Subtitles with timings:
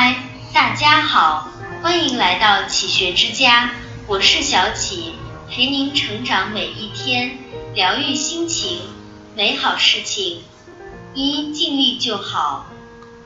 [0.00, 0.14] 嗨，
[0.54, 1.50] 大家好，
[1.82, 3.72] 欢迎来到启学之家，
[4.06, 5.14] 我是小启，
[5.50, 7.36] 陪您成长每一天，
[7.74, 8.78] 疗愈心情，
[9.34, 10.44] 美好事情。
[11.14, 12.68] 一尽力就好，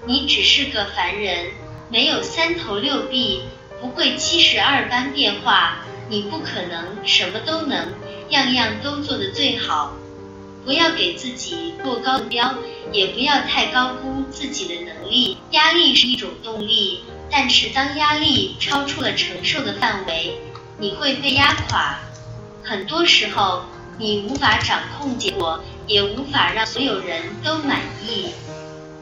[0.07, 1.51] 你只是个凡人，
[1.91, 3.43] 没有三头六臂，
[3.83, 7.93] 不会七十二般变化，你不可能什么都能，
[8.31, 9.93] 样样都做得最好。
[10.65, 12.55] 不要给自己过高的标，
[12.93, 15.39] 也不要太高估自己的能力。
[15.51, 17.01] 压力是一种动力，
[17.31, 20.39] 但是当压力超出了承受的范围，
[20.79, 21.99] 你会被压垮。
[22.63, 23.65] 很多时候，
[23.99, 28.29] 你无法掌控结果，也无法让所有人都满意。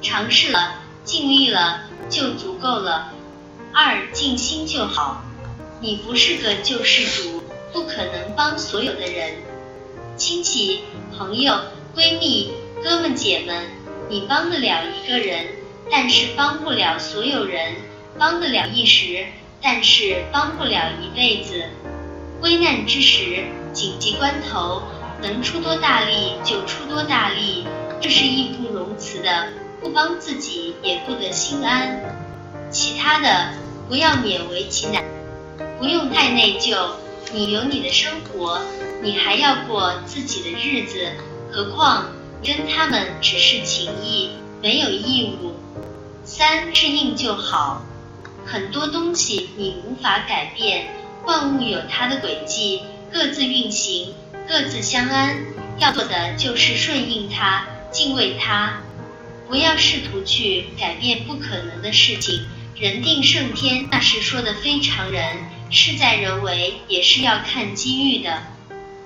[0.00, 3.12] 尝试了，尽力了，就足够了。
[3.74, 5.22] 二，尽心就好。
[5.82, 9.34] 你不是个救世主，不可能帮所有的人。
[10.20, 10.80] 亲戚、
[11.16, 11.54] 朋友、
[11.96, 12.52] 闺蜜、
[12.84, 13.68] 哥们姐们，
[14.10, 15.46] 你帮得了一个人，
[15.90, 17.76] 但是帮不了所有人；
[18.18, 19.24] 帮得了一时，
[19.62, 21.64] 但是帮不了一辈子。
[22.42, 24.82] 危难之时，紧急关头，
[25.22, 27.66] 能出多大力就出多大力，
[27.98, 29.48] 这是义不容辞的。
[29.80, 31.98] 不帮自己也不得心安。
[32.70, 33.54] 其他的
[33.88, 35.02] 不要勉为其难，
[35.78, 36.76] 不用太内疚。
[37.32, 38.60] 你有你的生活。
[39.02, 41.12] 你还要过自己的日子，
[41.50, 42.10] 何况
[42.44, 45.54] 跟他们只是情谊，没有义务。
[46.24, 47.82] 三适应就好，
[48.44, 54.14] 很多东西你无法改变，万物有它的轨迹，各自运行，
[54.48, 55.36] 各自相安。
[55.78, 58.82] 要做的就是顺应它，敬畏它，
[59.48, 62.44] 不要试图去改变不可能的事情。
[62.80, 65.22] 人定胜天，那是说的非常人，
[65.68, 68.42] 事在人为，也是要看机遇的。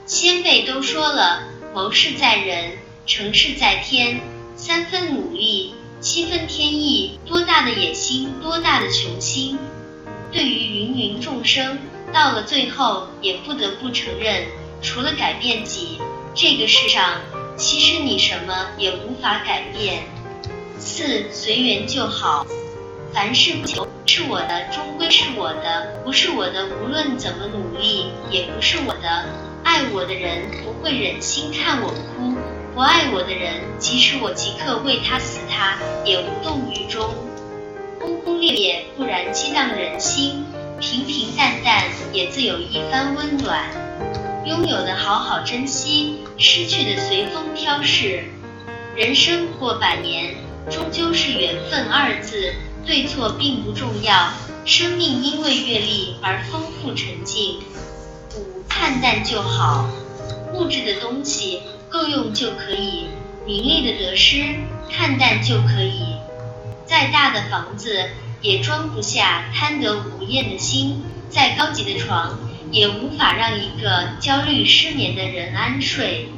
[0.06, 1.42] 先辈都说了，
[1.74, 4.20] 谋事在人，成事在天。
[4.54, 7.18] 三分努力，七分天意。
[7.26, 9.58] 多大的野心，多大的雄心。
[10.30, 11.76] 对于芸芸众生，
[12.12, 14.46] 到了最后，也不得不承认，
[14.82, 15.98] 除了改变己，
[16.32, 17.20] 这个世上
[17.56, 20.04] 其实你什么也无法改变。
[20.78, 22.46] 四随缘就好，
[23.14, 29.24] 凡事不求是我的，终归是我的；不是我的，无论怎么努力，也不是我的。
[29.62, 32.34] 爱我的人不会忍心看我哭，
[32.74, 37.14] 不爱我的人，即使我即刻为他死，他也无动于衷。
[38.00, 40.44] 轰轰烈烈固然激荡人心，
[40.80, 43.64] 平平淡淡也自有一番温暖。
[44.44, 48.24] 拥有的好好珍惜，失去的随风飘逝。
[48.96, 50.34] 人生过百年，
[50.68, 52.52] 终究是缘分二字，
[52.86, 54.32] 对错并不重要。
[54.66, 57.58] 生命因为阅历而丰富沉静。
[58.36, 59.90] 五看淡就好，
[60.54, 63.08] 物质的东西够用就可以，
[63.46, 64.42] 名利的得失
[64.90, 66.16] 看淡就可以。
[66.86, 68.08] 再大的房子
[68.40, 72.38] 也装不下贪得无厌的心，再高级的床
[72.70, 76.30] 也无法让一个焦虑失眠的人安睡。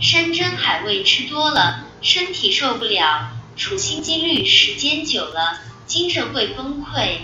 [0.00, 7.22] 山珍海味吃多了，身体受不了；处心积虑时间久了，精神会崩溃。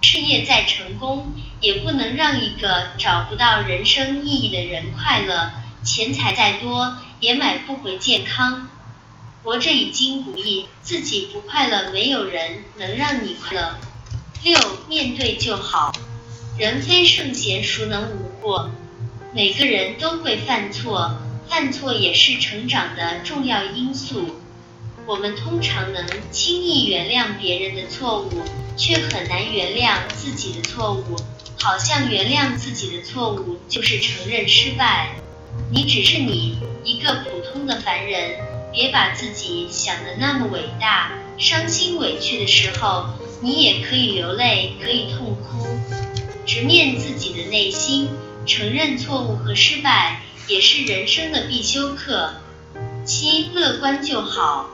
[0.00, 5.50] 事业再成功，也不能让一个找不到人生意义的人快乐；
[5.84, 8.68] 钱财再多，也买不回健康。
[9.42, 13.78] 活着已经不易，自己不快乐，没有人能让你快乐。
[14.44, 15.92] 六，面对就好。
[16.56, 18.70] 人非圣贤，孰能无过？
[19.34, 21.18] 每个人都会犯错，
[21.48, 24.36] 犯错也是成长的重要因素。
[25.06, 28.42] 我们通常能轻易原谅别人的错误，
[28.76, 31.16] 却很难原谅自己的错误。
[31.58, 35.14] 好像原谅自己的错误就是承认失败。
[35.70, 38.36] 你只是你，一个普通的凡人，
[38.72, 41.12] 别把自己想的那么伟大。
[41.38, 43.06] 伤心委屈的时候，
[43.40, 45.66] 你也可以流泪，可以痛哭，
[46.44, 48.08] 直面自己的内心，
[48.44, 52.34] 承认错误和失败，也是人生的必修课。
[53.04, 54.70] 七，乐观就好。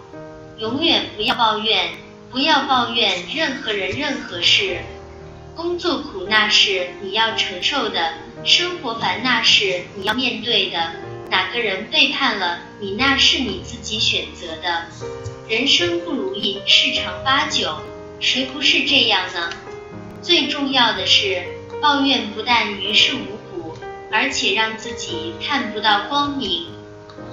[0.59, 1.91] 永远不要抱怨，
[2.31, 4.79] 不要抱怨任何人、任何事。
[5.55, 8.15] 工作苦那是你要承受的，
[8.45, 10.93] 生活烦那是你要面对的。
[11.31, 14.87] 哪个人背叛了你，那是你自己选择的。
[15.49, 17.77] 人生不如意十常八九，
[18.21, 19.51] 谁不是这样呢？
[20.23, 21.43] 最重要的是，
[21.81, 23.77] 抱怨不但于事无补，
[24.11, 26.67] 而且让自己看不到光明。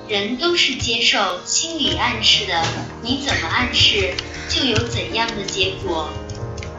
[0.09, 2.63] 人都是接受心理暗示的，
[3.03, 4.15] 你怎么暗示，
[4.49, 6.09] 就有怎样的结果。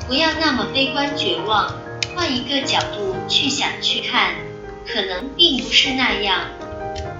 [0.09, 1.73] 不要那么悲观绝望，
[2.17, 4.35] 换一个角度去想去看，
[4.85, 6.41] 可能并不是那样。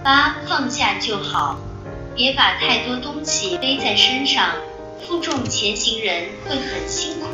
[0.03, 1.61] 八放下就好，
[2.17, 4.57] 别把太多东西背在身上，
[5.07, 7.29] 负重前行人会很辛苦。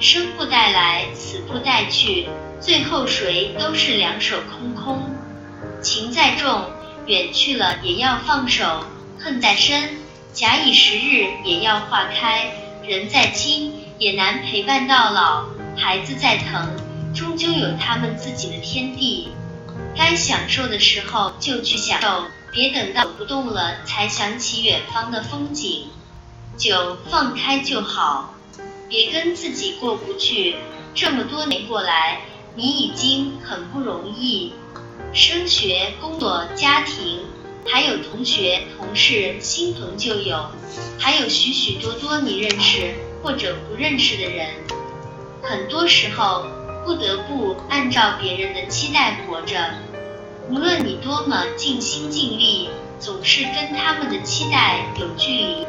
[0.00, 2.28] 生不带来，死不带去，
[2.60, 5.08] 最后谁都是两手空空。
[5.80, 6.64] 情再重，
[7.06, 8.84] 远去了也要放手；
[9.18, 9.96] 恨在身，
[10.32, 12.50] 假以时日也要化开。
[12.84, 15.44] 人再亲，也难陪伴到老；
[15.76, 16.68] 孩子再疼，
[17.14, 19.28] 终究有他们自己的天地。
[19.96, 25.88] 该享受的时候就去享受，别等到走不动了才想起远方的风景。
[26.56, 28.34] 酒放开就好。
[28.88, 30.56] 别跟自己过不去，
[30.94, 32.20] 这么多年过来，
[32.54, 34.52] 你已经很不容易。
[35.12, 37.20] 升学、工作、家庭，
[37.66, 40.50] 还有同学、同事、新朋旧友，
[40.98, 44.48] 还有许许多多你认识或者不认识的人。
[45.42, 46.46] 很多时候，
[46.84, 49.56] 不得不按照别人的期待活着。
[50.50, 52.68] 无论你多么尽心尽力，
[53.00, 55.66] 总是跟他们的期待有距离。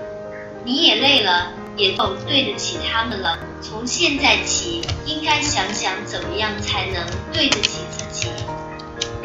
[0.65, 1.53] 你也累了。
[1.77, 3.37] 也都对得起他们了。
[3.61, 8.29] 从现在起，应该想想怎么样才能对得起自己。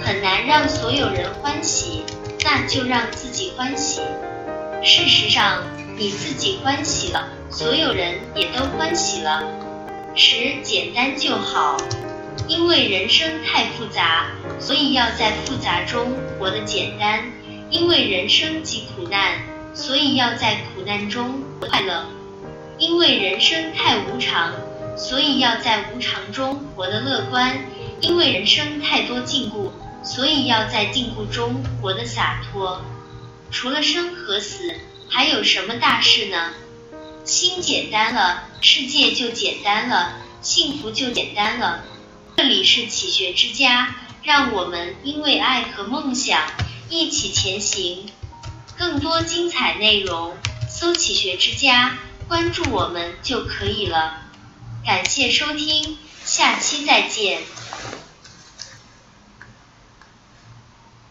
[0.04, 2.02] 很难让所有人欢喜，
[2.44, 4.00] 那就让自己欢喜。
[4.82, 5.62] 事实上，
[5.96, 9.44] 你自己欢喜了，所有人也都欢喜了。
[10.14, 11.76] 十简单就好，
[12.48, 14.26] 因为人生太复杂，
[14.58, 17.20] 所以要在复杂中活得简单。
[17.70, 19.38] 因为人生即苦难，
[19.72, 22.04] 所以要在苦难中快乐。
[22.78, 24.52] 因为人生太无常，
[24.96, 27.52] 所以要在无常中活得乐观；
[28.00, 29.70] 因为人生太多禁锢，
[30.02, 32.82] 所以要在禁锢中活得洒脱。
[33.50, 34.74] 除了生和死，
[35.08, 36.50] 还有什么大事呢？
[37.24, 41.84] 心简单了，世界就简单了，幸福就简单了。
[42.36, 46.50] 这里是启学之家，让我们因为爱和梦想
[46.88, 48.10] 一起前行。
[48.76, 50.34] 更多精彩内容，
[50.68, 51.98] 搜“启学之家”。
[52.26, 54.22] 关注我们就可以了，
[54.86, 57.42] 感谢收听，下期再见。